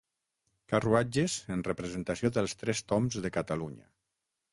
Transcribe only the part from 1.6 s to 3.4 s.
representació dels Tres Tombs de